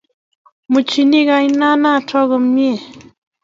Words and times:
Muchini 0.71 1.19
kaina 1.29 1.67
notok 1.81 2.25
komie 2.29 2.73